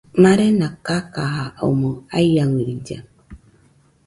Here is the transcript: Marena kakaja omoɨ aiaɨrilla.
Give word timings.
Marena 0.23 0.67
kakaja 0.85 1.45
omoɨ 1.67 1.91
aiaɨrilla. 2.17 2.97